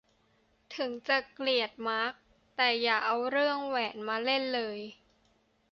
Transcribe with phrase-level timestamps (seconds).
[0.75, 2.13] ถึงจะเกลียดมาร์ค
[2.55, 4.79] แต่อย่าเอาเรื่องแหวนมาเล่นเลย